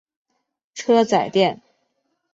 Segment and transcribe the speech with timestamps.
[0.73, 1.61] 车仔电。